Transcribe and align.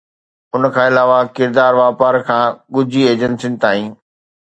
ان 0.53 0.63
کان 0.73 0.85
علاوه، 0.91 1.19
ڪردار 1.35 1.73
واپار 1.81 2.15
کان 2.27 2.43
ڳجهي 2.73 3.01
ايجنسين 3.09 3.53
تائين 3.63 3.89